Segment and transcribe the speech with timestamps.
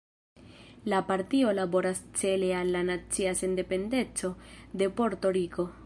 [0.83, 4.33] La partio laboras cele al la nacia sendependeco
[4.73, 5.73] de Porto-Riko.